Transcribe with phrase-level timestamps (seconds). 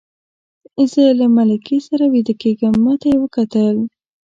[0.91, 3.75] زه له ملکې سره ویده کېږم، ما ته یې وکتل.